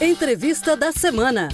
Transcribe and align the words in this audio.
Entrevista 0.00 0.76
da 0.76 0.92
semana. 0.92 1.48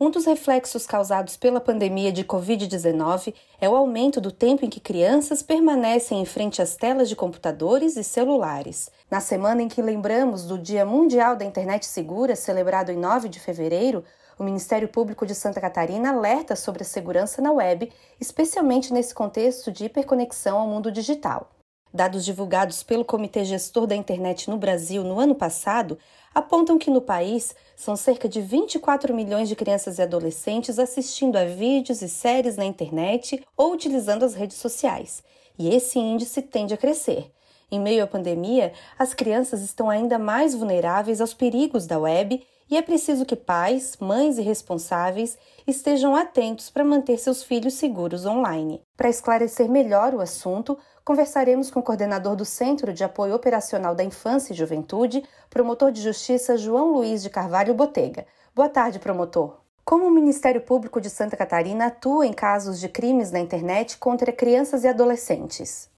Um 0.00 0.10
dos 0.10 0.24
reflexos 0.24 0.86
causados 0.86 1.36
pela 1.36 1.60
pandemia 1.60 2.10
de 2.10 2.24
Covid-19 2.24 3.34
é 3.60 3.68
o 3.68 3.76
aumento 3.76 4.18
do 4.18 4.32
tempo 4.32 4.64
em 4.64 4.70
que 4.70 4.80
crianças 4.80 5.42
permanecem 5.42 6.22
em 6.22 6.24
frente 6.24 6.62
às 6.62 6.74
telas 6.74 7.10
de 7.10 7.14
computadores 7.14 7.98
e 7.98 8.02
celulares. 8.02 8.88
Na 9.10 9.20
semana 9.20 9.60
em 9.60 9.68
que 9.68 9.82
lembramos 9.82 10.46
do 10.46 10.58
Dia 10.58 10.86
Mundial 10.86 11.36
da 11.36 11.44
Internet 11.44 11.84
Segura, 11.84 12.34
celebrado 12.34 12.90
em 12.90 12.96
9 12.96 13.28
de 13.28 13.38
fevereiro, 13.38 14.02
o 14.38 14.42
Ministério 14.42 14.88
Público 14.88 15.26
de 15.26 15.34
Santa 15.34 15.60
Catarina 15.60 16.14
alerta 16.14 16.56
sobre 16.56 16.82
a 16.82 16.86
segurança 16.86 17.42
na 17.42 17.52
web, 17.52 17.92
especialmente 18.18 18.90
nesse 18.90 19.14
contexto 19.14 19.70
de 19.70 19.84
hiperconexão 19.84 20.56
ao 20.56 20.66
mundo 20.66 20.90
digital. 20.90 21.50
Dados 21.92 22.24
divulgados 22.24 22.82
pelo 22.82 23.04
Comitê 23.04 23.44
Gestor 23.44 23.86
da 23.86 23.96
Internet 23.96 24.50
no 24.50 24.58
Brasil 24.58 25.02
no 25.02 25.18
ano 25.18 25.34
passado 25.34 25.98
apontam 26.34 26.78
que 26.78 26.90
no 26.90 27.00
país 27.00 27.54
são 27.74 27.96
cerca 27.96 28.28
de 28.28 28.40
24 28.40 29.14
milhões 29.14 29.48
de 29.48 29.56
crianças 29.56 29.98
e 29.98 30.02
adolescentes 30.02 30.78
assistindo 30.78 31.36
a 31.36 31.44
vídeos 31.44 32.02
e 32.02 32.08
séries 32.08 32.56
na 32.56 32.64
internet 32.64 33.42
ou 33.56 33.72
utilizando 33.72 34.24
as 34.24 34.34
redes 34.34 34.58
sociais. 34.58 35.22
E 35.58 35.74
esse 35.74 35.98
índice 35.98 36.42
tende 36.42 36.74
a 36.74 36.76
crescer. 36.76 37.32
Em 37.70 37.80
meio 37.80 38.04
à 38.04 38.06
pandemia, 38.06 38.72
as 38.98 39.12
crianças 39.12 39.62
estão 39.62 39.90
ainda 39.90 40.18
mais 40.18 40.54
vulneráveis 40.54 41.20
aos 41.20 41.34
perigos 41.34 41.86
da 41.86 41.98
web 41.98 42.42
e 42.70 42.76
é 42.76 42.82
preciso 42.82 43.24
que 43.24 43.34
pais, 43.34 43.96
mães 43.98 44.36
e 44.36 44.42
responsáveis 44.42 45.38
estejam 45.66 46.14
atentos 46.14 46.68
para 46.68 46.84
manter 46.84 47.18
seus 47.18 47.42
filhos 47.42 47.74
seguros 47.74 48.26
online. 48.26 48.82
Para 48.96 49.08
esclarecer 49.08 49.68
melhor 49.68 50.14
o 50.14 50.20
assunto, 50.20 50.78
conversaremos 51.08 51.70
com 51.70 51.80
o 51.80 51.82
coordenador 51.82 52.36
do 52.36 52.44
Centro 52.44 52.92
de 52.92 53.02
Apoio 53.02 53.34
Operacional 53.34 53.94
da 53.94 54.04
Infância 54.04 54.52
e 54.52 54.56
Juventude, 54.56 55.24
promotor 55.48 55.90
de 55.90 56.02
justiça 56.02 56.58
João 56.58 56.92
Luiz 56.92 57.22
de 57.22 57.30
Carvalho 57.30 57.72
Botega. 57.72 58.26
Boa 58.54 58.68
tarde, 58.68 58.98
promotor. 58.98 59.58
Como 59.86 60.06
o 60.06 60.10
Ministério 60.10 60.60
Público 60.60 61.00
de 61.00 61.08
Santa 61.08 61.34
Catarina 61.34 61.86
atua 61.86 62.26
em 62.26 62.32
casos 62.34 62.78
de 62.78 62.90
crimes 62.90 63.32
na 63.32 63.40
internet 63.40 63.96
contra 63.96 64.30
crianças 64.30 64.84
e 64.84 64.86
adolescentes? 64.86 65.90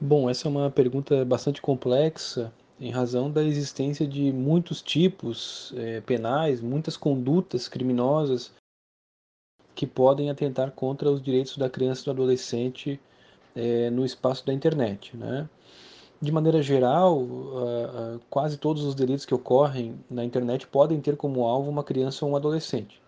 Bom, 0.00 0.30
essa 0.30 0.48
é 0.48 0.50
uma 0.50 0.70
pergunta 0.70 1.26
bastante 1.26 1.60
complexa 1.60 2.50
em 2.80 2.90
razão 2.90 3.30
da 3.30 3.44
existência 3.44 4.06
de 4.06 4.32
muitos 4.32 4.80
tipos 4.80 5.74
é, 5.76 6.00
penais, 6.00 6.62
muitas 6.62 6.96
condutas 6.96 7.68
criminosas 7.68 8.50
que 9.74 9.86
podem 9.86 10.30
atentar 10.30 10.70
contra 10.70 11.10
os 11.10 11.20
direitos 11.20 11.58
da 11.58 11.68
criança 11.68 12.00
e 12.00 12.04
do 12.06 12.10
adolescente 12.12 12.98
é, 13.54 13.90
no 13.90 14.04
espaço 14.04 14.44
da 14.46 14.52
internet. 14.52 15.16
Né? 15.16 15.48
De 16.20 16.30
maneira 16.30 16.62
geral, 16.62 17.18
uh, 17.18 18.14
uh, 18.14 18.20
quase 18.30 18.56
todos 18.56 18.84
os 18.84 18.94
delitos 18.94 19.24
que 19.24 19.34
ocorrem 19.34 19.98
na 20.10 20.24
internet 20.24 20.66
podem 20.66 21.00
ter 21.00 21.16
como 21.16 21.44
alvo 21.44 21.68
uma 21.68 21.82
criança 21.82 22.24
ou 22.24 22.32
um 22.32 22.36
adolescente. 22.36 23.02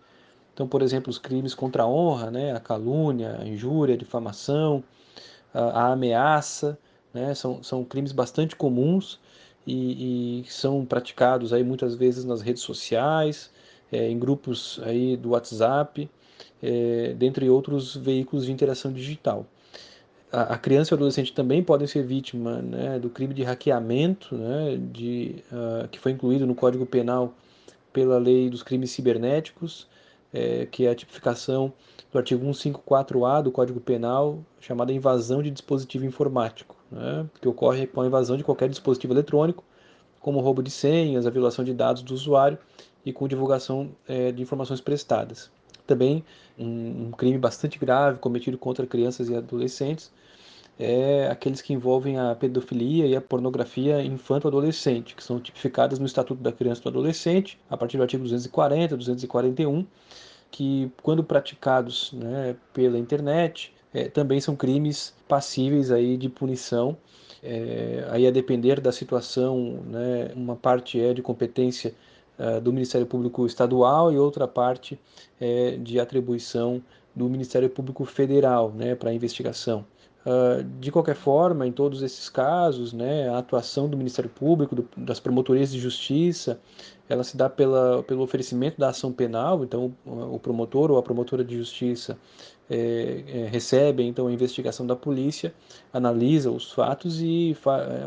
Então, 0.53 0.67
por 0.67 0.81
exemplo, 0.81 1.09
os 1.09 1.17
crimes 1.17 1.53
contra 1.53 1.83
a 1.83 1.87
honra, 1.87 2.31
né, 2.31 2.53
a 2.53 2.59
calúnia, 2.59 3.37
a 3.39 3.47
injúria, 3.47 3.95
a 3.95 3.97
difamação, 3.97 4.83
a, 5.53 5.59
a 5.61 5.91
ameaça, 5.93 6.77
né, 7.13 7.33
são, 7.33 7.63
são 7.63 7.83
crimes 7.83 8.11
bastante 8.11 8.55
comuns 8.55 9.19
e, 9.65 10.41
e, 10.41 10.45
são 10.49 10.85
praticados 10.85 11.53
aí 11.53 11.63
muitas 11.63 11.95
vezes 11.95 12.25
nas 12.25 12.41
redes 12.41 12.63
sociais, 12.63 13.51
é, 13.91 14.09
em 14.09 14.19
grupos 14.19 14.79
aí 14.83 15.17
do 15.17 15.29
WhatsApp, 15.29 16.09
é, 16.61 17.13
dentre 17.13 17.49
outros 17.49 17.95
veículos 17.95 18.45
de 18.45 18.51
interação 18.51 18.91
digital 18.91 19.45
a, 20.31 20.57
criança 20.57 20.93
e 20.93 20.93
o 20.93 20.97
adolescente 20.97 21.33
também 21.33 21.63
podem 21.63 21.87
ser 21.87 22.03
vítima 22.03 22.61
né, 22.61 22.99
do 22.99 23.09
crime 23.09 23.33
de 23.33 23.43
hackeamento, 23.43 24.35
né, 24.35 24.77
de, 24.91 25.43
uh, 25.51 25.87
que 25.87 25.99
foi 25.99 26.11
incluído 26.11 26.45
no 26.45 26.55
Código 26.55 26.85
Penal 26.85 27.33
pela 27.93 28.17
Lei 28.17 28.49
dos 28.49 28.61
Crimes 28.61 28.91
Cibernéticos, 28.91 29.87
é, 30.33 30.65
que 30.65 30.85
é 30.85 30.89
a 30.89 30.95
tipificação 30.95 31.71
do 32.11 32.17
artigo 32.17 32.45
154A 32.45 33.41
do 33.41 33.51
Código 33.51 33.79
Penal, 33.79 34.43
chamada 34.59 34.91
invasão 34.91 35.41
de 35.41 35.49
dispositivo 35.49 36.05
informático, 36.05 36.75
né, 36.91 37.25
que 37.39 37.47
ocorre 37.47 37.87
com 37.87 38.01
a 38.01 38.05
invasão 38.05 38.35
de 38.35 38.43
qualquer 38.43 38.67
dispositivo 38.67 39.13
eletrônico, 39.13 39.63
como 40.19 40.41
roubo 40.41 40.61
de 40.61 40.71
senhas, 40.71 41.25
a 41.25 41.29
violação 41.29 41.63
de 41.63 41.73
dados 41.73 42.01
do 42.01 42.13
usuário 42.13 42.57
e 43.05 43.13
com 43.13 43.27
divulgação 43.27 43.91
é, 44.07 44.31
de 44.31 44.41
informações 44.41 44.81
prestadas. 44.81 45.51
Também 45.85 46.23
um, 46.57 47.07
um 47.07 47.11
crime 47.11 47.37
bastante 47.37 47.77
grave 47.77 48.19
cometido 48.19 48.57
contra 48.57 48.85
crianças 48.87 49.29
e 49.29 49.35
adolescentes 49.35 50.11
é 50.77 51.27
aqueles 51.27 51.61
que 51.61 51.73
envolvem 51.73 52.19
a 52.19 52.35
pedofilia 52.35 53.05
e 53.07 53.15
a 53.15 53.21
pornografia 53.21 54.03
infanto-adolescente, 54.03 55.15
que 55.15 55.23
são 55.23 55.39
tipificadas 55.39 55.99
no 55.99 56.05
Estatuto 56.05 56.41
da 56.41 56.51
Criança 56.51 56.81
e 56.81 56.83
do 56.83 56.89
Adolescente, 56.89 57.59
a 57.69 57.77
partir 57.77 57.97
do 57.97 58.03
artigo 58.03 58.23
240, 58.23 58.97
241, 58.97 59.85
que, 60.51 60.91
quando 61.01 61.23
praticados 61.23 62.11
né, 62.13 62.55
pela 62.73 62.97
internet, 62.97 63.73
é, 63.93 64.09
também 64.09 64.41
são 64.41 64.55
crimes 64.55 65.13
passíveis 65.27 65.91
aí 65.91 66.17
de 66.17 66.29
punição. 66.29 66.97
É, 67.41 68.05
aí 68.09 68.27
a 68.27 68.31
depender 68.31 68.81
da 68.81 68.91
situação, 68.91 69.81
né, 69.87 70.31
uma 70.35 70.55
parte 70.55 70.99
é 70.99 71.13
de 71.13 71.21
competência 71.21 71.93
uh, 72.39 72.59
do 72.61 72.71
Ministério 72.71 73.07
Público 73.07 73.45
Estadual 73.45 74.11
e 74.11 74.17
outra 74.17 74.47
parte 74.47 74.99
é 75.39 75.77
de 75.77 75.99
atribuição 75.99 76.81
do 77.15 77.29
Ministério 77.29 77.69
Público 77.69 78.03
Federal 78.05 78.71
né, 78.71 78.95
para 78.95 79.13
investigação. 79.13 79.85
Uh, 80.25 80.63
de 80.79 80.91
qualquer 80.91 81.15
forma, 81.15 81.67
em 81.67 81.71
todos 81.71 82.01
esses 82.01 82.29
casos, 82.29 82.91
né, 82.91 83.29
a 83.29 83.37
atuação 83.37 83.87
do 83.87 83.95
Ministério 83.95 84.29
Público, 84.29 84.75
do, 84.75 84.89
das 84.97 85.19
promotorias 85.19 85.71
de 85.71 85.79
justiça, 85.79 86.59
ela 87.07 87.23
se 87.23 87.37
dá 87.37 87.47
pela, 87.47 88.01
pelo 88.01 88.23
oferecimento 88.23 88.79
da 88.79 88.89
ação 88.89 89.13
penal, 89.13 89.63
então 89.63 89.93
o 90.03 90.39
promotor 90.39 90.89
ou 90.89 90.97
a 90.97 91.03
promotora 91.03 91.43
de 91.43 91.55
justiça 91.55 92.17
é, 92.67 93.23
é, 93.27 93.45
recebe 93.45 94.01
então 94.01 94.25
a 94.25 94.31
investigação 94.31 94.87
da 94.87 94.95
polícia, 94.95 95.53
analisa 95.93 96.49
os 96.49 96.71
fatos 96.71 97.21
e 97.21 97.55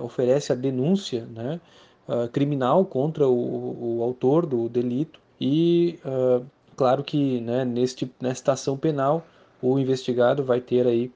oferece 0.02 0.52
a 0.52 0.56
denúncia 0.56 1.24
né, 1.32 1.60
uh, 2.08 2.28
criminal 2.28 2.84
contra 2.84 3.28
o, 3.28 3.98
o, 3.98 4.02
autor 4.02 4.46
do 4.46 4.68
delito 4.68 5.20
e, 5.40 5.98
uh, 6.04 6.44
claro 6.76 7.04
que 7.04 7.40
né, 7.40 7.64
neste, 7.64 8.10
nesta 8.20 8.52
ação 8.52 8.76
penal 8.76 9.26
o 9.62 9.78
investigado 9.78 10.42
vai 10.42 10.60
ter 10.60 10.86
aí 10.86 11.12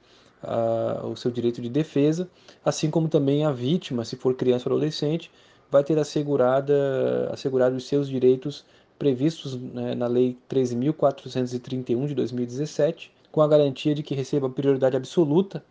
o 1.04 1.14
seu 1.14 1.30
direito 1.30 1.62
de 1.62 1.68
defesa, 1.68 2.28
assim 2.64 2.90
como 2.90 3.08
também 3.08 3.44
a 3.44 3.52
vítima, 3.52 4.04
se 4.04 4.16
for 4.16 4.34
criança 4.34 4.68
ou 4.68 4.74
adolescente, 4.74 5.30
vai 5.70 5.84
ter 5.84 5.96
assegurada, 5.98 7.30
assegurado 7.32 7.76
os 7.76 7.86
seus 7.86 8.08
direitos 8.08 8.64
previstos 8.98 9.56
né, 9.56 9.94
na 9.94 10.06
Lei 10.06 10.36
13.431 10.50 12.06
de 12.08 12.14
2017, 12.14 13.12
com 13.32 13.40
a 13.40 13.48
garantia 13.48 13.94
de 13.94 14.02
que 14.02 14.14
receba 14.14 14.50
prioridade 14.50 14.96
absoluta 14.96 15.64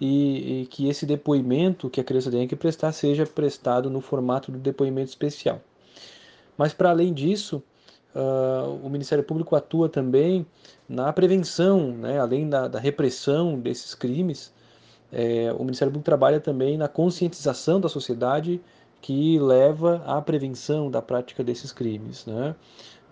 e, 0.00 0.62
e, 0.62 0.66
que 0.66 0.88
esse 0.88 1.06
depoimento 1.06 1.88
que 1.88 2.00
a 2.00 2.04
criança 2.04 2.30
tem 2.30 2.48
que 2.48 2.56
prestar 2.56 2.92
seja 2.92 3.24
prestado 3.26 3.88
no 3.88 4.00
formato 4.00 4.50
do 4.50 4.58
depoimento 4.58 5.08
especial. 5.08 5.60
Mas, 6.56 6.72
para 6.72 6.90
além 6.90 7.12
disso, 7.12 7.62
uh, 8.14 8.80
o 8.84 8.88
Ministério 8.90 9.24
Público 9.24 9.56
atua 9.56 9.88
também 9.88 10.46
na 10.88 11.12
prevenção, 11.12 11.92
né, 11.92 12.18
além 12.18 12.48
da, 12.48 12.68
da 12.68 12.78
repressão 12.78 13.58
desses 13.58 13.94
crimes, 13.94 14.52
é, 15.12 15.52
o 15.52 15.62
Ministério 15.62 15.92
Público 15.92 16.04
trabalha 16.04 16.40
também 16.40 16.76
na 16.76 16.88
conscientização 16.88 17.80
da 17.80 17.88
sociedade 17.88 18.60
que 19.00 19.38
leva 19.38 20.02
à 20.06 20.20
prevenção 20.20 20.90
da 20.90 21.00
prática 21.00 21.44
desses 21.44 21.70
crimes. 21.72 22.26
Né? 22.26 22.54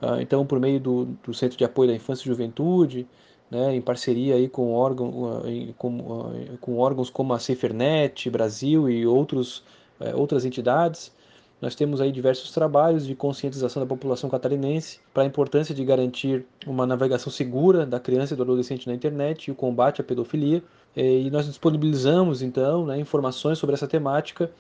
Uh, 0.01 0.21
então, 0.21 0.45
por 0.45 0.59
meio 0.59 0.81
do, 0.81 1.05
do, 1.25 1.33
Centro 1.33 1.57
de 1.57 1.65
Apoio 1.65 1.91
da 1.91 1.95
Infância 1.95 2.25
e 2.25 2.27
Juventude, 2.27 3.07
né, 3.53 3.77
em 3.77 3.83
parceria 3.83 4.37
aí 4.37 4.49
com, 4.49 4.73
órgão, 4.73 5.43
com, 5.77 6.33
com 6.59 6.79
órgãos 6.79 7.11
como 7.11 7.35
a 7.35 7.39
Cefernet 7.39 8.31
Brasil 8.31 8.89
e 8.89 9.07
outros, 9.07 9.63
é, 10.01 10.15
outras 10.15 10.47
entidades, 10.47 11.13
nós 11.61 11.75
temos 11.75 12.01
aí 12.01 12.11
diversos 12.11 12.51
trabalhos 12.51 13.07
de 13.07 13.15
conscientização 13.15 13.83
da 13.83 13.87
população 13.87 14.31
catarinense 14.31 15.01
para 15.13 15.23
a 15.23 15.27
importância 15.27 15.75
de 15.75 15.85
garantir 15.85 16.47
uma 16.67 16.87
navegação 16.87 17.31
segura 17.31 17.85
da 17.85 18.01
criança 18.01 18.33
e 18.33 18.37
do 18.37 18.43
adolescente 18.43 18.89
na 18.89 18.95
internet 18.95 19.47
e 19.47 19.51
o 19.51 19.55
combate 19.55 20.01
à 20.01 20.05
pedofilia. 20.05 20.63
E 20.97 21.31
nós 21.31 21.47
disponibilizamos 21.47 22.41
então 22.43 22.87
né, 22.87 22.99
informações 22.99 23.59
sobre 23.59 23.75
essa 23.75 23.87
temática 23.87 24.51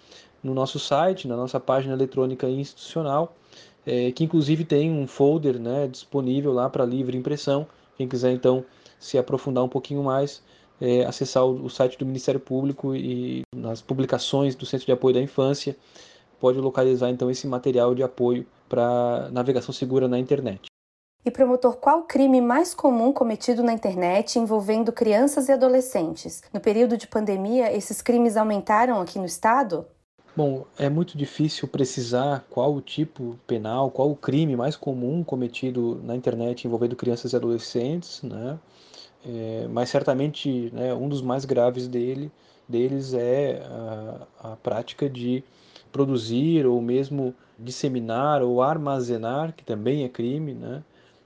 no 0.45 0.55
nosso 0.55 0.79
site, 0.79 1.27
na 1.27 1.37
nossa 1.37 1.59
página 1.59 1.95
eletrônica 1.95 2.49
institucional, 2.49 3.35
é, 3.87 4.13
que 4.13 4.23
inclusive 4.23 4.65
tem 4.65 4.91
um 4.93 5.07
folder 5.07 5.59
né, 5.59 5.89
disponível 5.89 6.53
lá 6.53 6.69
para 6.71 6.85
livre 6.85 7.17
impressão. 7.17 7.67
Quem 7.97 8.07
quiser 8.07 8.33
então 8.33 8.65
se 9.03 9.19
aprofundar 9.19 9.65
um 9.65 9.69
pouquinho 9.69 10.03
mais, 10.03 10.43
é, 10.81 11.05
acessar 11.05 11.45
o, 11.45 11.65
o 11.65 11.69
site 11.69 11.99
do 11.99 12.07
Ministério 12.07 12.41
Público 12.41 12.95
e 12.95 13.43
nas 13.55 13.83
publicações 13.83 14.55
do 14.55 14.65
Centro 14.65 14.87
de 14.87 14.93
Apoio 14.93 15.15
da 15.15 15.21
Infância 15.21 15.77
pode 16.41 16.59
localizar 16.59 17.11
então 17.11 17.31
esse 17.31 17.47
material 17.47 17.95
de 17.95 18.03
apoio 18.03 18.47
para 18.69 19.29
navegação 19.31 19.73
segura 19.73 20.09
na 20.09 20.19
internet. 20.19 20.67
E 21.25 21.31
promotor, 21.31 21.77
qual 21.77 22.01
o 22.01 22.05
crime 22.05 22.41
mais 22.41 22.75
comum 22.75 23.13
cometido 23.13 23.63
na 23.63 23.73
internet 23.73 24.39
envolvendo 24.39 24.93
crianças 24.93 25.49
e 25.49 25.53
adolescentes? 25.53 26.43
No 26.53 26.61
período 26.61 26.97
de 26.97 27.07
pandemia, 27.07 27.73
esses 27.77 28.03
crimes 28.03 28.37
aumentaram 28.37 29.01
aqui 29.01 29.19
no 29.19 29.25
estado? 29.25 29.87
Bom, 30.35 30.65
é 30.79 30.89
muito 30.89 31.17
difícil 31.17 31.69
precisar 31.69 32.45
qual 32.49 32.75
o 32.75 32.81
tipo 32.81 33.39
penal, 33.47 33.91
qual 33.91 34.11
o 34.11 34.17
crime 34.17 34.57
mais 34.57 34.75
comum 34.75 35.23
cometido 35.23 36.01
na 36.03 36.17
internet 36.17 36.67
envolvendo 36.67 36.97
crianças 36.97 37.33
e 37.33 37.37
adolescentes, 37.37 38.23
né? 38.23 38.59
É, 39.25 39.67
mas 39.69 39.89
certamente 39.89 40.71
né, 40.73 40.93
um 40.95 41.09
dos 41.09 41.23
mais 41.23 41.45
graves 41.45 41.87
dele, 41.87 42.31
deles 42.69 43.15
é 43.15 43.63
a, 43.65 44.53
a 44.53 44.57
prática 44.57 45.09
de 45.09 45.45
produzir 45.93 46.67
ou 46.67 46.81
mesmo 46.81 47.35
disseminar 47.59 48.43
ou 48.43 48.63
armazenar, 48.63 49.53
que 49.55 49.65
também 49.65 50.05
é 50.05 50.09
crime, 50.09 50.55
né? 50.55 50.83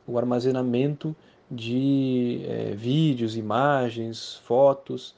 o 0.07 0.19
armazenamento 0.19 1.17
de 1.51 2.43
é, 2.45 2.75
vídeos, 2.75 3.37
imagens, 3.37 4.35
fotos 4.45 5.15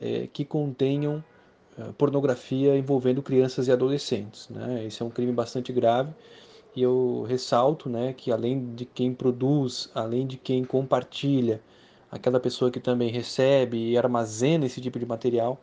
é, 0.00 0.26
que 0.32 0.44
contenham 0.44 1.22
eh, 1.78 1.90
pornografia 1.96 2.76
envolvendo 2.76 3.22
crianças 3.22 3.66
e 3.66 3.72
adolescentes. 3.72 4.48
Né? 4.48 4.84
Esse 4.86 5.02
é 5.02 5.06
um 5.06 5.10
crime 5.10 5.32
bastante 5.32 5.72
grave 5.72 6.12
e 6.76 6.82
eu 6.82 7.24
ressalto 7.28 7.88
né, 7.88 8.12
que 8.12 8.30
além 8.30 8.74
de 8.74 8.84
quem 8.84 9.14
produz, 9.14 9.90
além 9.94 10.26
de 10.26 10.36
quem 10.36 10.64
compartilha, 10.64 11.62
aquela 12.12 12.38
pessoa 12.38 12.70
que 12.70 12.78
também 12.78 13.10
recebe 13.10 13.90
e 13.90 13.96
armazena 13.96 14.66
esse 14.66 14.80
tipo 14.80 14.98
de 14.98 15.06
material, 15.06 15.58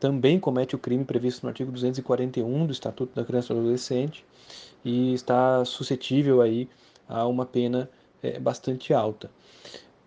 também 0.00 0.40
comete 0.40 0.74
o 0.74 0.78
crime 0.78 1.04
previsto 1.04 1.42
no 1.42 1.50
artigo 1.50 1.70
241 1.70 2.66
do 2.66 2.72
Estatuto 2.72 3.14
da 3.14 3.22
Criança 3.22 3.52
e 3.52 3.54
do 3.54 3.60
Adolescente 3.60 4.24
e 4.82 5.12
está 5.12 5.62
suscetível 5.66 6.40
aí 6.40 6.66
a 7.06 7.26
uma 7.26 7.44
pena 7.44 7.90
é, 8.22 8.40
bastante 8.40 8.94
alta. 8.94 9.30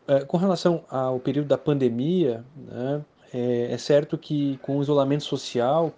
É, 0.07 0.25
com 0.25 0.35
relação 0.35 0.83
ao 0.89 1.19
período 1.19 1.47
da 1.47 1.59
pandemia, 1.59 2.43
né, 2.57 3.05
é, 3.31 3.73
é 3.73 3.77
certo 3.77 4.17
que 4.17 4.57
com 4.63 4.79
o 4.79 4.81
isolamento 4.81 5.23
social, 5.23 5.93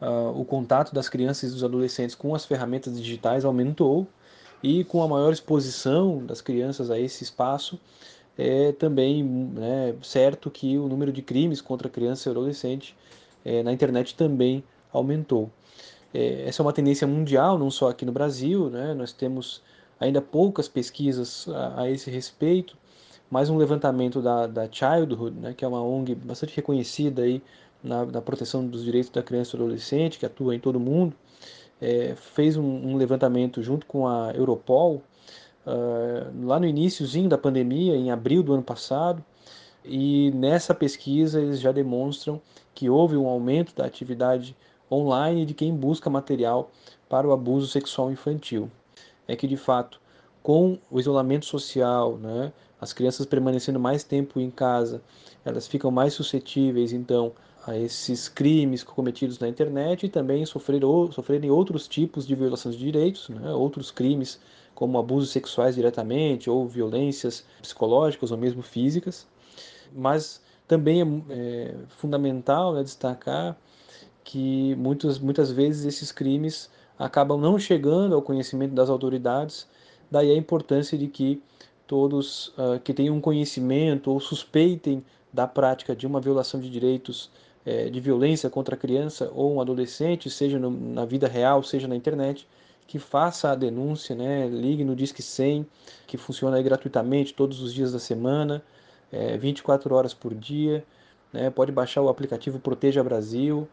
uh, 0.00 0.38
o 0.38 0.44
contato 0.44 0.94
das 0.94 1.08
crianças 1.08 1.50
e 1.50 1.52
dos 1.52 1.64
adolescentes 1.64 2.14
com 2.14 2.34
as 2.34 2.44
ferramentas 2.44 3.00
digitais 3.00 3.44
aumentou 3.44 4.06
e 4.62 4.84
com 4.84 5.02
a 5.02 5.08
maior 5.08 5.32
exposição 5.32 6.24
das 6.24 6.40
crianças 6.40 6.90
a 6.90 6.98
esse 6.98 7.24
espaço, 7.24 7.80
é 8.40 8.72
também 8.72 9.22
né, 9.22 9.94
certo 10.02 10.50
que 10.50 10.78
o 10.78 10.88
número 10.88 11.12
de 11.12 11.22
crimes 11.22 11.60
contra 11.60 11.88
criança 11.88 12.28
e 12.28 12.30
adolescente 12.30 12.96
é, 13.44 13.62
na 13.62 13.72
internet 13.72 14.14
também 14.14 14.64
aumentou. 14.92 15.50
É, 16.12 16.48
essa 16.48 16.62
é 16.62 16.64
uma 16.64 16.72
tendência 16.72 17.06
mundial, 17.06 17.58
não 17.58 17.70
só 17.70 17.90
aqui 17.90 18.04
no 18.04 18.12
Brasil, 18.12 18.70
né, 18.70 18.94
nós 18.94 19.12
temos 19.12 19.62
ainda 19.98 20.22
poucas 20.22 20.68
pesquisas 20.68 21.46
a, 21.48 21.82
a 21.82 21.90
esse 21.90 22.10
respeito, 22.10 22.76
mais 23.30 23.48
um 23.50 23.56
levantamento 23.56 24.20
da, 24.20 24.46
da 24.46 24.68
Childhood, 24.70 25.38
né, 25.38 25.54
que 25.54 25.64
é 25.64 25.68
uma 25.68 25.82
ONG 25.82 26.14
bastante 26.14 26.56
reconhecida 26.56 27.22
aí 27.22 27.42
na, 27.82 28.04
na 28.04 28.20
proteção 28.20 28.66
dos 28.66 28.84
direitos 28.84 29.10
da 29.10 29.22
criança 29.22 29.56
e 29.56 29.60
adolescente, 29.60 30.18
que 30.18 30.26
atua 30.26 30.54
em 30.54 30.58
todo 30.58 30.76
o 30.76 30.80
mundo, 30.80 31.14
é, 31.80 32.14
fez 32.14 32.56
um, 32.56 32.62
um, 32.64 32.96
levantamento 32.96 33.62
junto 33.62 33.86
com 33.86 34.06
a 34.06 34.32
Europol, 34.34 35.02
uh, 35.66 36.46
lá 36.46 36.58
no 36.58 36.66
iníciozinho 36.66 37.28
da 37.28 37.38
pandemia, 37.38 37.96
em 37.96 38.10
abril 38.10 38.42
do 38.42 38.54
ano 38.54 38.62
passado, 38.62 39.24
e 39.84 40.30
nessa 40.32 40.74
pesquisa 40.74 41.40
eles 41.40 41.60
já 41.60 41.72
demonstram 41.72 42.40
que 42.74 42.90
houve 42.90 43.16
um 43.16 43.26
aumento 43.26 43.74
da 43.74 43.84
atividade 43.84 44.56
online 44.90 45.46
de 45.46 45.54
quem 45.54 45.74
busca 45.74 46.10
material 46.10 46.70
para 47.08 47.26
o 47.26 47.32
abuso 47.32 47.66
sexual 47.66 48.10
infantil. 48.10 48.70
É 49.26 49.36
que 49.36 49.46
de 49.46 49.56
fato, 49.56 50.00
com 50.42 50.78
o 50.90 50.98
isolamento 50.98 51.46
social, 51.46 52.16
né, 52.16 52.52
as 52.80 52.92
crianças 52.92 53.26
permanecendo 53.26 53.78
mais 53.78 54.02
tempo 54.02 54.40
em 54.40 54.50
casa, 54.50 55.02
elas 55.44 55.68
ficam 55.68 55.90
mais 55.90 56.14
suscetíveis, 56.14 56.92
então, 56.92 57.32
a 57.66 57.76
esses 57.76 58.28
crimes 58.28 58.82
cometidos 58.82 59.38
na 59.38 59.48
internet 59.48 60.06
e 60.06 60.08
também 60.08 60.44
sofrer, 60.46 60.80
sofrerem 61.12 61.50
outros 61.50 61.86
tipos 61.86 62.26
de 62.26 62.34
violações 62.34 62.74
de 62.74 62.84
direitos, 62.84 63.28
né? 63.28 63.52
outros 63.52 63.90
crimes 63.90 64.40
como 64.74 64.98
abusos 64.98 65.30
sexuais 65.30 65.74
diretamente 65.74 66.48
ou 66.48 66.66
violências 66.66 67.44
psicológicas 67.60 68.30
ou 68.30 68.38
mesmo 68.38 68.62
físicas. 68.62 69.26
Mas 69.92 70.40
também 70.66 71.02
é, 71.02 71.34
é 71.34 71.74
fundamental 71.88 72.72
né, 72.74 72.82
destacar 72.82 73.56
que 74.24 74.74
muitas, 74.76 75.18
muitas 75.18 75.50
vezes 75.50 75.84
esses 75.84 76.12
crimes 76.12 76.70
acabam 76.98 77.40
não 77.40 77.58
chegando 77.58 78.14
ao 78.14 78.22
conhecimento 78.22 78.74
das 78.74 78.90
autoridades, 78.90 79.66
daí 80.10 80.30
a 80.30 80.36
importância 80.36 80.96
de 80.96 81.08
que 81.08 81.42
todos 81.86 82.48
uh, 82.48 82.78
que 82.84 82.94
tenham 82.94 83.20
conhecimento 83.20 84.12
ou 84.12 84.20
suspeitem 84.20 85.04
da 85.32 85.46
prática 85.46 85.96
de 85.96 86.06
uma 86.06 86.20
violação 86.20 86.60
de 86.60 86.70
direitos 86.70 87.30
eh, 87.64 87.90
de 87.90 88.00
violência 88.00 88.48
contra 88.48 88.74
a 88.74 88.78
criança 88.78 89.30
ou 89.34 89.54
um 89.54 89.60
adolescente, 89.60 90.30
seja 90.30 90.58
no, 90.58 90.70
na 90.70 91.04
vida 91.04 91.28
real, 91.28 91.62
seja 91.62 91.86
na 91.86 91.94
internet, 91.94 92.48
que 92.90 92.98
faça 92.98 93.52
a 93.52 93.54
denúncia, 93.54 94.16
né? 94.16 94.48
ligue 94.48 94.82
no 94.82 94.96
Disque 94.96 95.22
100, 95.22 95.64
que 96.08 96.18
funciona 96.18 96.60
gratuitamente 96.60 97.32
todos 97.32 97.62
os 97.62 97.72
dias 97.72 97.92
da 97.92 98.00
semana, 98.00 98.60
é, 99.12 99.38
24 99.38 99.94
horas 99.94 100.12
por 100.12 100.34
dia. 100.34 100.84
Né? 101.32 101.50
Pode 101.50 101.70
baixar 101.70 102.02
o 102.02 102.08
aplicativo 102.08 102.58
Proteja 102.58 103.04
Brasil, 103.04 103.68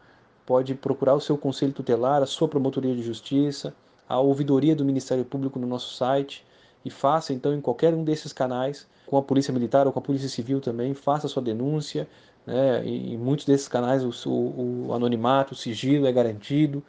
pode 0.46 0.72
procurar 0.76 1.16
o 1.16 1.20
seu 1.20 1.36
conselho 1.36 1.72
tutelar, 1.72 2.22
a 2.22 2.26
sua 2.26 2.46
promotoria 2.46 2.94
de 2.94 3.02
justiça, 3.02 3.74
a 4.08 4.20
ouvidoria 4.20 4.76
do 4.76 4.84
Ministério 4.84 5.24
Público 5.24 5.58
no 5.58 5.66
nosso 5.66 5.96
site 5.96 6.46
e 6.84 6.88
faça 6.88 7.32
então 7.32 7.52
em 7.52 7.60
qualquer 7.60 7.92
um 7.94 8.04
desses 8.04 8.32
canais, 8.32 8.86
com 9.04 9.16
a 9.16 9.22
Polícia 9.22 9.52
Militar 9.52 9.88
ou 9.88 9.92
com 9.92 9.98
a 9.98 10.02
Polícia 10.02 10.28
Civil 10.28 10.60
também, 10.60 10.94
faça 10.94 11.26
sua 11.26 11.42
denúncia. 11.42 12.06
Né? 12.46 12.86
Em 12.86 13.18
muitos 13.18 13.44
desses 13.44 13.66
canais 13.66 14.04
o, 14.04 14.30
o, 14.30 14.86
o 14.86 14.94
anonimato, 14.94 15.54
o 15.54 15.56
sigilo 15.56 16.06
é 16.06 16.12
garantido. 16.12 16.84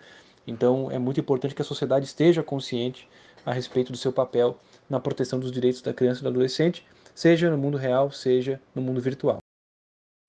Então 0.50 0.90
é 0.92 0.98
muito 0.98 1.20
importante 1.20 1.54
que 1.54 1.62
a 1.62 1.66
sociedade 1.66 2.06
esteja 2.06 2.42
consciente 2.42 3.08
a 3.46 3.54
respeito 3.54 3.92
do 3.92 3.98
seu 3.98 4.12
papel 4.12 4.58
na 4.90 5.00
proteção 5.00 5.40
dos 5.40 5.52
direitos 5.52 5.82
da 5.82 5.94
criança 5.94 6.20
e 6.20 6.24
do 6.24 6.30
adolescente, 6.30 6.86
seja 7.14 7.50
no 7.50 7.58
mundo 7.58 7.78
real, 7.78 8.12
seja 8.12 8.60
no 8.74 8.82
mundo 8.82 9.00
virtual. 9.00 9.38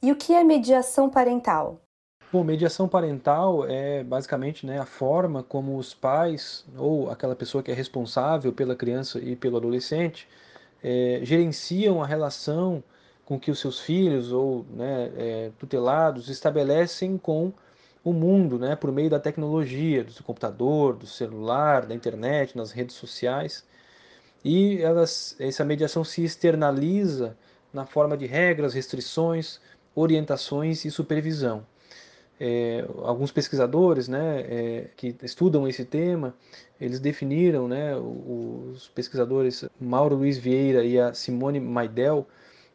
E 0.02 0.12
o 0.12 0.17
que 0.17 0.34
é 0.34 0.44
mediação 0.44 1.08
parental? 1.08 1.81
Bom, 2.32 2.44
mediação 2.44 2.87
parental 2.87 3.67
é 3.67 4.05
basicamente 4.05 4.64
né, 4.64 4.78
a 4.78 4.87
forma 4.87 5.43
como 5.43 5.76
os 5.76 5.93
pais 5.93 6.64
ou 6.76 7.11
aquela 7.11 7.34
pessoa 7.34 7.62
que 7.62 7.70
é 7.70 7.75
responsável 7.75 8.52
pela 8.52 8.76
criança 8.76 9.19
e 9.19 9.34
pelo 9.34 9.56
adolescente 9.56 10.28
é, 10.82 11.20
gerenciam 11.23 12.02
a 12.02 12.06
relação 12.06 12.84
com 13.25 13.38
que 13.38 13.50
os 13.50 13.58
seus 13.58 13.81
filhos 13.81 14.32
ou 14.32 14.64
né, 14.70 15.11
é, 15.16 15.50
tutelados 15.58 16.28
estabelecem 16.28 17.19
com 17.19 17.52
o 18.05 18.12
mundo, 18.12 18.58
né, 18.58 18.76
por 18.76 18.91
meio 18.93 19.11
da 19.11 19.20
tecnologia, 19.20 20.05
do 20.05 20.23
computador, 20.25 20.97
do 20.97 21.06
celular, 21.06 21.87
da 21.87 21.94
internet, 21.94 22.56
nas 22.56 22.70
redes 22.73 22.97
sociais. 22.97 23.64
E 24.45 24.78
elas, 24.83 25.37
essa 25.38 25.64
mediação 25.64 26.02
se 26.04 26.25
externaliza 26.25 27.37
na 27.73 27.85
forma 27.87 28.16
de 28.16 28.26
regras, 28.26 28.75
restrições, 28.75 29.61
orientações 29.95 30.85
e 30.85 30.90
supervisão 30.90 31.64
é, 32.40 32.88
alguns 33.02 33.30
pesquisadores 33.30 34.09
né, 34.09 34.40
é, 34.40 34.87
que 34.97 35.14
estudam 35.23 35.69
esse 35.69 35.85
tema, 35.85 36.35
eles 36.80 36.99
definiram, 36.99 37.69
né, 37.69 37.95
os 37.95 38.88
pesquisadores 38.88 39.66
Mauro 39.78 40.16
Luiz 40.16 40.38
Vieira 40.38 40.83
e 40.83 40.99
a 40.99 41.12
Simone 41.12 41.61
Maidel, 41.61 42.26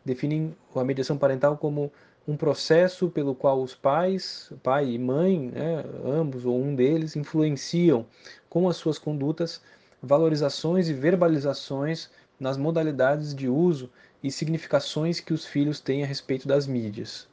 definem 0.06 0.56
a 0.76 0.84
mediação 0.84 1.18
parental 1.18 1.58
como 1.58 1.92
um 2.28 2.36
processo 2.36 3.10
pelo 3.10 3.36
qual 3.36 3.62
os 3.62 3.76
pais, 3.76 4.52
pai 4.64 4.90
e 4.90 5.00
mãe, 5.00 5.52
né, 5.54 5.84
ambos 6.04 6.46
ou 6.46 6.60
um 6.60 6.76
deles, 6.76 7.16
influenciam 7.16 8.06
com 8.50 8.68
as 8.68 8.78
suas 8.78 8.98
condutas 8.98 9.62
valorizações 10.02 10.90
e 10.90 10.94
verbalizações 10.94 12.10
nas 12.40 12.58
modalidades 12.58 13.34
de 13.34 13.48
uso 13.48 13.90
e 14.24 14.32
significações 14.32 15.20
que 15.20 15.34
os 15.34 15.46
filhos 15.46 15.80
têm 15.80 16.04
a 16.04 16.08
respeito 16.08 16.48
das 16.48 16.68
mídias. 16.68 17.28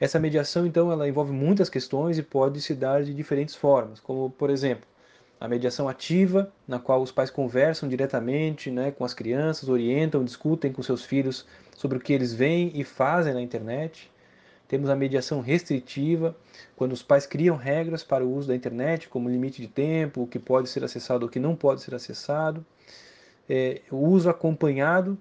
Essa 0.00 0.18
mediação, 0.18 0.64
então, 0.66 0.92
ela 0.92 1.08
envolve 1.08 1.32
muitas 1.32 1.68
questões 1.68 2.18
e 2.18 2.22
pode 2.22 2.60
se 2.60 2.74
dar 2.74 3.02
de 3.02 3.12
diferentes 3.12 3.54
formas, 3.54 4.00
como, 4.00 4.30
por 4.30 4.48
exemplo, 4.48 4.86
a 5.40 5.48
mediação 5.48 5.88
ativa, 5.88 6.52
na 6.66 6.78
qual 6.78 7.02
os 7.02 7.12
pais 7.12 7.30
conversam 7.30 7.88
diretamente 7.88 8.70
né, 8.70 8.90
com 8.90 9.04
as 9.04 9.14
crianças, 9.14 9.68
orientam, 9.68 10.24
discutem 10.24 10.72
com 10.72 10.82
seus 10.82 11.04
filhos 11.04 11.46
sobre 11.78 11.96
o 11.96 12.00
que 12.00 12.12
eles 12.12 12.34
veem 12.34 12.72
e 12.74 12.82
fazem 12.82 13.32
na 13.32 13.40
internet. 13.40 14.10
Temos 14.66 14.90
a 14.90 14.96
mediação 14.96 15.40
restritiva, 15.40 16.36
quando 16.74 16.92
os 16.92 17.04
pais 17.04 17.24
criam 17.24 17.54
regras 17.54 18.02
para 18.02 18.24
o 18.24 18.34
uso 18.34 18.48
da 18.48 18.56
internet, 18.56 19.08
como 19.08 19.28
limite 19.28 19.62
de 19.62 19.68
tempo, 19.68 20.22
o 20.22 20.26
que 20.26 20.40
pode 20.40 20.68
ser 20.68 20.82
acessado 20.82 21.24
o 21.24 21.28
que 21.28 21.38
não 21.38 21.54
pode 21.54 21.80
ser 21.80 21.94
acessado. 21.94 22.66
É, 23.48 23.80
o 23.92 23.96
uso 23.96 24.28
acompanhado, 24.28 25.16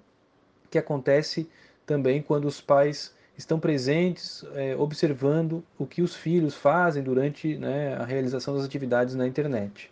que 0.72 0.80
acontece 0.80 1.48
também 1.86 2.24
quando 2.24 2.46
os 2.46 2.60
pais 2.60 3.16
estão 3.38 3.60
presentes, 3.60 4.44
é, 4.56 4.76
observando 4.76 5.64
o 5.78 5.86
que 5.86 6.02
os 6.02 6.16
filhos 6.16 6.56
fazem 6.56 7.04
durante 7.04 7.56
né, 7.56 7.96
a 7.98 8.04
realização 8.04 8.56
das 8.56 8.66
atividades 8.66 9.14
na 9.14 9.28
internet. 9.28 9.92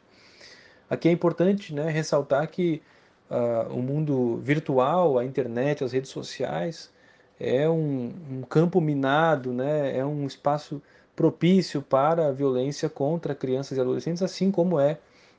Aqui 0.89 1.09
é 1.09 1.11
importante 1.11 1.75
né, 1.75 1.91
ressaltar 1.91 2.49
que 2.49 2.81
uh, 3.29 3.73
o 3.73 3.81
mundo 3.81 4.37
virtual, 4.37 5.17
a 5.17 5.25
internet, 5.25 5.83
as 5.83 5.91
redes 5.91 6.09
sociais, 6.09 6.91
é 7.39 7.69
um, 7.69 8.13
um 8.31 8.41
campo 8.41 8.79
minado, 8.79 9.51
né, 9.51 9.97
é 9.97 10.05
um 10.05 10.25
espaço 10.25 10.81
propício 11.15 11.81
para 11.81 12.27
a 12.27 12.31
violência 12.31 12.89
contra 12.89 13.33
crianças 13.33 13.77
e 13.77 13.81
adolescentes, 13.81 14.21
assim 14.21 14.51
como 14.51 14.79
é 14.79 14.97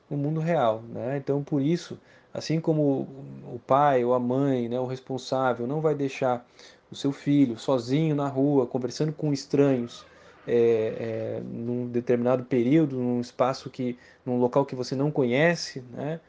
o 0.09 0.15
mundo 0.15 0.39
real. 0.39 0.81
Né? 0.89 1.17
Então, 1.17 1.43
por 1.43 1.61
isso, 1.61 1.99
assim 2.33 2.59
como 2.59 3.07
o 3.53 3.59
pai 3.65 4.03
ou 4.03 4.13
a 4.13 4.19
mãe, 4.19 4.67
né, 4.69 4.79
o 4.79 4.85
responsável, 4.85 5.67
não 5.67 5.81
vai 5.81 5.95
deixar 5.95 6.45
o 6.91 6.95
seu 6.95 7.11
filho 7.11 7.57
sozinho 7.59 8.15
na 8.15 8.27
rua, 8.27 8.65
conversando 8.65 9.11
com 9.11 9.33
estranhos, 9.33 10.05
é, 10.47 11.39
é, 11.39 11.41
num 11.43 11.87
determinado 11.87 12.45
período, 12.45 12.95
num 12.97 13.19
espaço 13.19 13.69
que, 13.69 13.97
num 14.25 14.39
local 14.39 14.65
que 14.65 14.75
você 14.75 14.95
não 14.95 15.11
conhece, 15.11 15.83
né? 15.91 16.21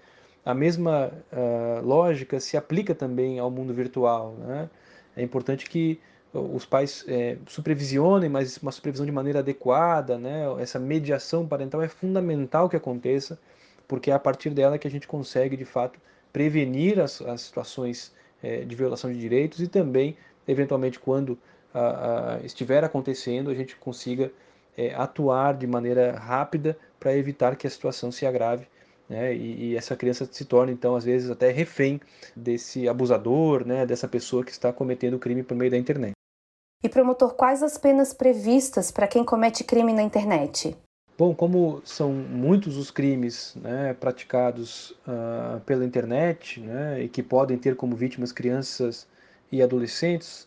A 0.45 0.55
mesma 0.55 1.13
uh, 1.33 1.85
lógica 1.85 2.41
se 2.41 2.57
aplica 2.57 2.95
também 2.95 3.39
ao 3.39 3.51
mundo 3.51 3.75
virtual, 3.75 4.35
né? 4.39 4.71
É 5.17 5.23
importante 5.23 5.69
que 5.69 6.01
os 6.33 6.65
pais 6.65 7.05
é, 7.09 7.39
supervisionem, 7.47 8.29
mas 8.29 8.59
uma 8.59 8.71
supervisão 8.71 9.05
de 9.05 9.11
maneira 9.11 9.39
adequada, 9.41 10.19
né? 10.19 10.45
Essa 10.61 10.79
mediação 10.79 11.47
parental 11.47 11.83
é 11.83 11.89
fundamental 11.89 12.69
que 12.69 12.77
aconteça, 12.77 13.39
porque 13.87 14.11
é 14.11 14.15
a 14.15 14.19
partir 14.19 14.51
dela 14.51 14.79
que 14.79 14.87
a 14.87 14.91
gente 14.91 15.09
consegue, 15.09 15.57
de 15.57 15.65
fato, 15.65 15.99
prevenir 16.33 17.01
as, 17.01 17.21
as 17.23 17.41
situações 17.43 18.15
é, 18.43 18.65
de 18.65 18.77
violação 18.77 19.13
de 19.13 19.19
direitos 19.19 19.61
e 19.61 19.67
também, 19.67 20.17
eventualmente, 20.47 20.99
quando 20.99 21.39
estiver 22.43 22.83
acontecendo, 22.83 23.51
a 23.51 23.55
gente 23.55 23.77
consiga 23.77 24.33
é, 24.77 24.95
atuar 24.95 25.55
de 25.55 25.67
maneira 25.67 26.19
rápida 26.19 26.77
para 26.99 27.17
evitar 27.17 27.57
que 27.57 27.67
a 27.67 27.71
situação 27.71 28.11
se 28.11 28.27
agrave 28.27 28.67
né, 29.09 29.35
e, 29.35 29.71
e, 29.71 29.77
essa 29.77 29.97
criança 29.97 30.29
se 30.31 30.45
torne, 30.45 30.73
então, 30.73 30.95
às 30.95 31.05
vezes, 31.05 31.31
até 31.31 31.51
refém 31.51 32.01
desse 32.37 32.89
abusador, 32.89 33.67
né, 33.67 33.87
dessa 33.87 34.07
pessoa 34.07 34.45
que 34.45 34.51
está 34.51 34.73
cometendo 34.73 35.15
o 35.15 35.19
crime 35.19 35.43
por 35.43 35.57
meio 35.57 35.71
da 35.71 35.77
internet. 35.77 36.13
E, 36.83 36.89
promotor, 36.89 37.35
quais 37.35 37.63
as 37.63 37.77
penas 37.77 38.13
previstas 38.13 38.91
para 38.91 39.09
quem 39.09 39.25
comete 39.25 39.65
crime 39.65 39.93
na 39.93 40.03
internet? 40.03 40.77
Bom, 41.19 41.35
como 41.35 41.83
são 41.85 42.13
muitos 42.13 42.77
os 42.77 42.93
crimes 42.93 43.57
né, 43.57 43.93
praticados 43.95 44.91
uh, 44.91 45.59
pela 45.67 45.85
internet 45.85 46.61
né, 46.61 47.03
e 47.03 47.09
que 47.09 47.25
podem 47.25 47.59
ter 47.59 47.75
como 47.75 47.97
vítimas 47.97 48.31
crianças 48.31 49.09
e 49.51 49.61
adolescentes, 49.61 50.47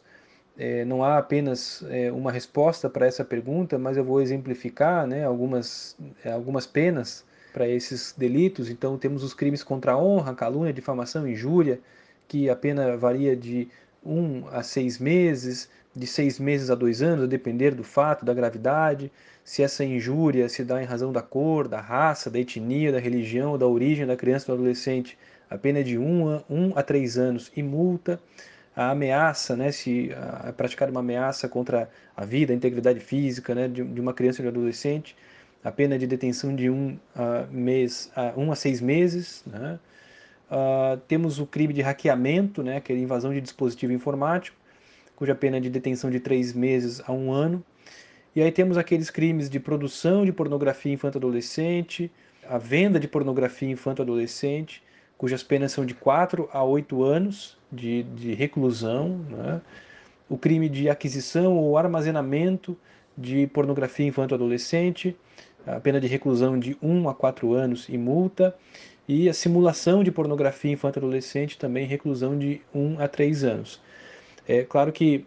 é, 0.58 0.86
não 0.86 1.04
há 1.04 1.18
apenas 1.18 1.84
é, 1.90 2.12
uma 2.12 2.32
resposta 2.32 2.90
para 2.90 3.06
essa 3.06 3.26
pergunta, 3.26 3.78
mas 3.78 3.98
eu 3.98 4.04
vou 4.04 4.22
exemplificar 4.22 5.08
né, 5.08 5.26
algumas, 5.26 5.98
é, 6.24 6.32
algumas 6.32 6.66
penas 6.66 7.26
para 7.52 7.68
esses 7.68 8.14
delitos. 8.18 8.70
Então, 8.70 8.98
temos 8.98 9.24
os 9.24 9.34
crimes 9.34 9.64
contra 9.64 9.94
a 9.94 9.98
honra, 9.98 10.34
calúnia, 10.34 10.74
difamação, 10.74 11.28
injúria, 11.28 11.80
que 12.28 12.50
a 12.50 12.56
pena 12.56 12.96
varia 12.98 13.36
de 13.36 13.68
um 14.04 14.48
a 14.50 14.64
seis 14.64 14.98
meses, 14.98 15.70
de 15.96 16.08
seis 16.08 16.40
meses 16.40 16.70
a 16.70 16.76
dois 16.76 17.02
anos, 17.02 17.26
a 17.26 17.28
depender 17.28 17.76
do 17.76 17.84
fato, 17.84 18.26
da 18.26 18.34
gravidade, 18.34 19.12
se 19.44 19.64
essa 19.64 19.84
injúria 19.84 20.48
se 20.48 20.64
dá 20.64 20.82
em 20.82 20.86
razão 20.86 21.12
da 21.12 21.22
cor, 21.22 21.68
da 21.68 21.82
raça, 21.82 22.30
da 22.30 22.40
etnia, 22.40 22.92
da 22.92 23.00
religião, 23.00 23.58
da 23.58 23.68
origem 23.68 24.06
da 24.06 24.16
criança 24.16 24.52
ou 24.52 24.58
do 24.58 24.62
adolescente, 24.62 25.18
a 25.50 25.58
pena 25.58 25.80
é 25.80 25.84
de 25.84 25.98
um 25.98 26.30
a, 26.30 26.44
um 26.50 26.72
a 26.76 26.84
três 26.84 27.18
anos 27.18 27.52
e 27.56 27.62
multa 27.62 28.20
a 28.76 28.92
ameaça, 28.92 29.56
né, 29.56 29.72
se 29.72 30.12
a, 30.14 30.54
praticar 30.54 30.90
uma 30.90 31.02
ameaça 31.02 31.50
contra 31.50 31.90
a 32.16 32.24
vida, 32.24 32.54
a 32.54 32.56
integridade 32.56 33.00
física 33.00 33.54
né, 33.54 33.68
de, 33.68 33.84
de 33.84 34.00
uma 34.00 34.14
criança 34.14 34.42
ou 34.42 34.50
de 34.50 34.58
um 34.58 34.60
adolescente, 34.62 35.16
a 35.64 35.72
pena 35.72 35.98
de 35.98 36.08
detenção 36.08 36.56
de 36.56 36.70
um 36.70 36.98
a, 37.16 37.46
mês, 37.52 38.12
a, 38.16 38.34
um 38.38 38.52
a 38.52 38.56
seis 38.56 38.82
meses. 38.82 39.44
Né? 39.46 39.80
Uh, 40.50 40.98
temos 41.08 41.40
o 41.40 41.46
crime 41.46 41.74
de 41.74 41.82
hackeamento, 41.82 42.62
né, 42.62 42.80
que 42.80 42.92
é 42.92 42.98
invasão 42.98 43.34
de 43.34 43.40
dispositivo 43.40 43.94
informático, 43.94 44.58
cuja 45.16 45.36
pena 45.36 45.58
é 45.58 45.60
de 45.60 45.70
detenção 45.70 46.10
de 46.10 46.20
três 46.20 46.54
meses 46.54 47.02
a 47.06 47.12
um 47.12 47.32
ano. 47.32 47.64
E 48.36 48.42
aí 48.42 48.52
temos 48.52 48.78
aqueles 48.78 49.10
crimes 49.10 49.50
de 49.50 49.60
produção 49.60 50.26
de 50.26 50.32
pornografia 50.32 50.94
infanto-adolescente, 50.94 52.12
a 52.48 52.58
venda 52.58 53.00
de 53.00 53.08
pornografia 53.08 53.70
infanto-adolescente, 53.70 54.82
cujas 55.18 55.44
penas 55.44 55.72
são 55.72 55.86
de 55.86 55.94
4 55.94 56.50
a 56.52 56.64
8 56.64 57.04
anos 57.04 57.58
de, 57.72 58.04
de 58.04 58.34
reclusão, 58.34 59.20
né? 59.30 59.62
o 60.28 60.38
crime 60.38 60.68
de 60.68 60.90
aquisição 60.90 61.56
ou 61.58 61.78
armazenamento 61.78 62.76
de 63.18 63.46
pornografia 63.48 64.08
infanto-adolescente, 64.08 65.16
a 65.66 65.80
pena 65.80 66.00
de 66.00 66.08
reclusão 66.08 66.58
de 66.58 66.78
1 66.82 67.10
a 67.10 67.14
4 67.14 67.54
anos 67.54 67.88
e 67.90 67.98
multa, 67.98 68.56
e 69.08 69.28
a 69.28 69.34
simulação 69.34 70.04
de 70.04 70.12
pornografia 70.12 70.72
infanto-adolescente 70.72 71.58
também 71.58 71.86
reclusão 71.86 72.38
de 72.38 72.62
1 72.74 73.00
a 73.00 73.08
3 73.08 73.44
anos. 73.44 73.82
É 74.48 74.64
claro 74.64 74.92
que 74.92 75.26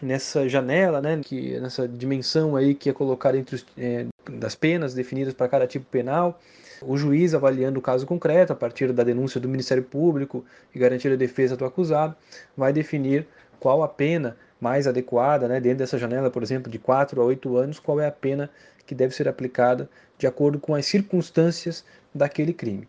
nessa 0.00 0.48
janela, 0.48 1.00
né, 1.00 1.20
que 1.22 1.58
nessa 1.60 1.86
dimensão 1.86 2.56
aí 2.56 2.74
que 2.74 2.88
é 2.88 2.92
colocada 2.92 3.36
entre 3.36 3.56
os, 3.56 3.66
é, 3.76 4.06
das 4.30 4.54
penas 4.54 4.94
definidas 4.94 5.34
para 5.34 5.48
cada 5.48 5.66
tipo 5.66 5.84
penal, 5.86 6.40
o 6.82 6.96
juiz, 6.96 7.34
avaliando 7.34 7.78
o 7.78 7.82
caso 7.82 8.06
concreto, 8.06 8.52
a 8.52 8.56
partir 8.56 8.90
da 8.92 9.04
denúncia 9.04 9.38
do 9.38 9.48
Ministério 9.48 9.82
Público 9.82 10.44
e 10.74 10.78
garantir 10.78 11.12
a 11.12 11.16
defesa 11.16 11.56
do 11.56 11.64
acusado, 11.64 12.16
vai 12.56 12.72
definir 12.72 13.26
qual 13.58 13.82
a 13.82 13.88
pena 13.88 14.36
mais 14.60 14.86
adequada, 14.86 15.48
né, 15.48 15.60
dentro 15.60 15.78
dessa 15.78 15.98
janela, 15.98 16.30
por 16.30 16.42
exemplo, 16.42 16.70
de 16.70 16.78
4 16.78 17.20
a 17.20 17.24
8 17.24 17.56
anos, 17.56 17.78
qual 17.78 18.00
é 18.00 18.06
a 18.06 18.12
pena 18.12 18.50
que 18.86 18.94
deve 18.94 19.14
ser 19.14 19.28
aplicada 19.28 19.88
de 20.18 20.26
acordo 20.26 20.58
com 20.58 20.74
as 20.74 20.84
circunstâncias 20.86 21.84
daquele 22.14 22.52
crime. 22.52 22.86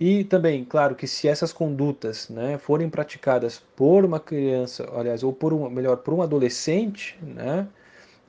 E 0.00 0.24
também, 0.24 0.64
claro, 0.64 0.94
que 0.94 1.06
se 1.06 1.28
essas 1.28 1.52
condutas 1.52 2.30
né, 2.30 2.56
forem 2.56 2.88
praticadas 2.88 3.62
por 3.76 4.02
uma 4.04 4.18
criança, 4.18 4.88
aliás, 4.94 5.22
ou 5.22 5.30
por 5.30 5.52
um, 5.52 5.68
melhor, 5.68 5.98
por 5.98 6.14
um 6.14 6.22
adolescente, 6.22 7.18
né, 7.22 7.68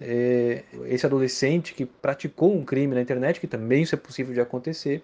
é, 0.01 0.63
esse 0.87 1.05
adolescente 1.05 1.73
que 1.73 1.85
praticou 1.85 2.53
um 2.53 2.65
crime 2.65 2.93
na 2.93 3.01
internet, 3.01 3.39
que 3.39 3.47
também 3.47 3.83
isso 3.83 3.95
é 3.95 3.97
possível 3.97 4.33
de 4.33 4.41
acontecer, 4.41 5.01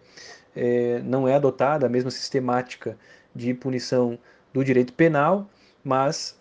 é, 0.54 1.00
não 1.06 1.26
é 1.26 1.36
adotada 1.36 1.86
a 1.86 1.90
mesma 1.90 2.12
sistemática 2.12 2.98
de 3.34 3.54
punição 3.54 4.20
do 4.52 4.62
direito 4.62 4.92
penal, 4.92 5.50
mas 5.84 6.38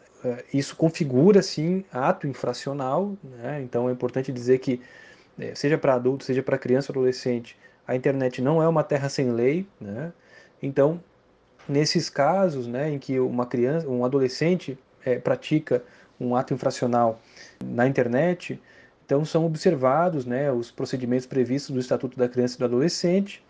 isso 0.52 0.76
configura 0.76 1.42
sim 1.42 1.84
ato 1.92 2.26
infracional, 2.26 3.14
né? 3.22 3.60
então 3.62 3.88
é 3.88 3.92
importante 3.92 4.32
dizer 4.32 4.58
que 4.58 4.80
é, 5.38 5.54
seja 5.54 5.76
para 5.76 5.94
adulto, 5.94 6.24
seja 6.24 6.42
para 6.42 6.58
criança 6.58 6.92
ou 6.92 6.94
adolescente, 6.94 7.56
a 7.86 7.94
internet 7.94 8.40
não 8.40 8.62
é 8.62 8.68
uma 8.68 8.82
terra 8.82 9.08
sem 9.08 9.30
lei, 9.30 9.66
né? 9.80 10.12
então 10.62 11.00
nesses 11.68 12.08
casos, 12.08 12.66
né, 12.66 12.90
em 12.90 12.98
que 12.98 13.18
uma 13.18 13.46
criança, 13.46 13.88
um 13.88 14.04
adolescente 14.04 14.78
é, 15.04 15.18
pratica 15.18 15.82
um 16.18 16.34
ato 16.34 16.54
infracional 16.54 17.20
na 17.62 17.86
internet, 17.86 18.60
então 19.04 19.24
são 19.24 19.44
observados 19.44 20.24
né, 20.24 20.50
os 20.50 20.70
procedimentos 20.70 21.26
previstos 21.26 21.74
do 21.74 21.80
Estatuto 21.80 22.18
da 22.18 22.28
Criança 22.28 22.56
e 22.56 22.58
do 22.58 22.64
Adolescente, 22.64 23.42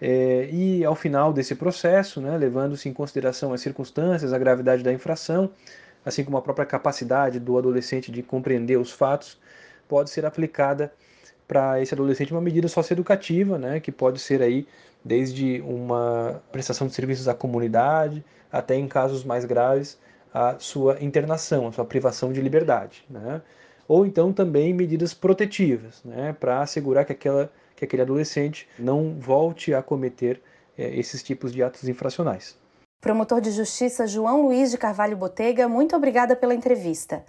é, 0.00 0.48
e 0.50 0.84
ao 0.84 0.94
final 0.94 1.32
desse 1.32 1.54
processo, 1.54 2.20
né, 2.20 2.36
levando-se 2.36 2.88
em 2.88 2.92
consideração 2.92 3.52
as 3.52 3.60
circunstâncias, 3.60 4.32
a 4.32 4.38
gravidade 4.38 4.82
da 4.82 4.92
infração, 4.92 5.50
assim 6.04 6.24
como 6.24 6.36
a 6.36 6.42
própria 6.42 6.66
capacidade 6.66 7.38
do 7.38 7.58
adolescente 7.58 8.10
de 8.10 8.22
compreender 8.22 8.76
os 8.78 8.90
fatos, 8.90 9.38
pode 9.88 10.10
ser 10.10 10.24
aplicada 10.26 10.92
para 11.46 11.80
esse 11.80 11.94
adolescente 11.94 12.32
uma 12.32 12.40
medida 12.40 12.68
socioeducativa, 12.68 13.58
né, 13.58 13.80
que 13.80 13.90
pode 13.90 14.20
ser 14.20 14.42
aí 14.42 14.66
desde 15.04 15.62
uma 15.62 16.42
prestação 16.52 16.86
de 16.86 16.92
serviços 16.92 17.26
à 17.26 17.34
comunidade 17.34 18.22
até 18.52 18.74
em 18.74 18.86
casos 18.86 19.24
mais 19.24 19.44
graves 19.44 19.98
a 20.32 20.58
sua 20.58 21.02
internação, 21.02 21.68
a 21.68 21.72
sua 21.72 21.84
privação 21.84 22.32
de 22.32 22.40
liberdade. 22.40 23.04
Né? 23.08 23.40
Ou 23.86 24.04
então 24.04 24.32
também 24.32 24.74
medidas 24.74 25.14
protetivas, 25.14 26.02
né? 26.04 26.36
para 26.38 26.60
assegurar 26.60 27.04
que, 27.06 27.12
aquela, 27.12 27.50
que 27.74 27.84
aquele 27.84 28.02
adolescente 28.02 28.68
não 28.78 29.18
volte 29.18 29.72
a 29.72 29.82
cometer 29.82 30.40
é, 30.76 30.94
esses 30.96 31.22
tipos 31.22 31.52
de 31.52 31.62
atos 31.62 31.88
infracionais. 31.88 32.58
Promotor 33.00 33.40
de 33.40 33.52
Justiça 33.52 34.08
João 34.08 34.42
Luiz 34.42 34.72
de 34.72 34.76
Carvalho 34.76 35.16
Botega, 35.16 35.68
muito 35.68 35.94
obrigada 35.94 36.34
pela 36.34 36.52
entrevista. 36.52 37.24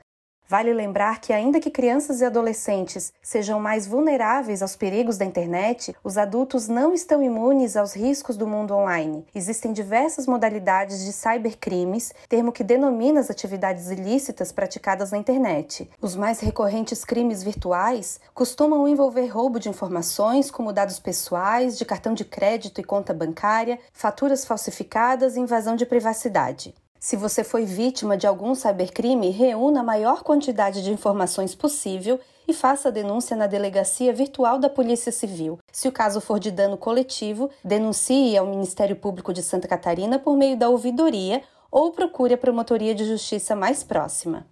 Vale 0.49 0.73
lembrar 0.73 1.21
que, 1.21 1.31
ainda 1.31 1.59
que 1.59 1.69
crianças 1.69 2.21
e 2.21 2.25
adolescentes 2.25 3.13
sejam 3.21 3.59
mais 3.59 3.85
vulneráveis 3.85 4.63
aos 4.63 4.75
perigos 4.75 5.15
da 5.15 5.23
internet, 5.23 5.95
os 6.03 6.17
adultos 6.17 6.67
não 6.67 6.91
estão 6.91 7.21
imunes 7.21 7.77
aos 7.77 7.95
riscos 7.95 8.35
do 8.35 8.47
mundo 8.47 8.73
online. 8.73 9.23
Existem 9.35 9.71
diversas 9.71 10.25
modalidades 10.25 11.05
de 11.05 11.13
cybercrimes, 11.13 12.15
termo 12.27 12.51
que 12.51 12.63
denomina 12.63 13.19
as 13.19 13.29
atividades 13.29 13.91
ilícitas 13.91 14.51
praticadas 14.51 15.11
na 15.11 15.19
internet. 15.19 15.87
Os 16.01 16.15
mais 16.15 16.39
recorrentes 16.39 17.05
crimes 17.05 17.43
virtuais 17.43 18.19
costumam 18.33 18.87
envolver 18.87 19.27
roubo 19.27 19.59
de 19.59 19.69
informações, 19.69 20.49
como 20.49 20.73
dados 20.73 20.99
pessoais, 20.99 21.77
de 21.77 21.85
cartão 21.85 22.15
de 22.15 22.25
crédito 22.25 22.81
e 22.81 22.83
conta 22.83 23.13
bancária, 23.13 23.77
faturas 23.93 24.43
falsificadas 24.45 25.35
e 25.35 25.39
invasão 25.39 25.75
de 25.75 25.85
privacidade. 25.85 26.73
Se 26.99 27.15
você 27.15 27.45
foi 27.45 27.63
vítima 27.63 28.17
de 28.17 28.27
algum 28.27 28.53
cybercrime, 28.53 29.29
reúna 29.29 29.79
a 29.79 29.83
maior 29.83 30.21
quantidade 30.21 30.83
de 30.83 30.91
informações 30.91 31.55
possível 31.55 32.19
e 32.45 32.53
faça 32.53 32.89
a 32.89 32.91
denúncia 32.91 33.37
na 33.37 33.47
delegacia 33.47 34.11
virtual 34.11 34.59
da 34.59 34.69
Polícia 34.69 35.11
Civil. 35.11 35.59
Se 35.71 35.87
o 35.87 35.93
caso 35.93 36.19
for 36.19 36.39
de 36.39 36.51
dano 36.51 36.77
coletivo, 36.77 37.49
denuncie 37.63 38.37
ao 38.37 38.45
Ministério 38.45 38.97
Público 38.97 39.31
de 39.31 39.41
Santa 39.41 39.65
Catarina 39.65 40.19
por 40.19 40.35
meio 40.35 40.57
da 40.57 40.67
ouvidoria 40.67 41.41
ou 41.71 41.91
procure 41.91 42.33
a 42.33 42.37
promotoria 42.37 42.93
de 42.93 43.05
justiça 43.05 43.55
mais 43.55 43.81
próxima. 43.81 44.45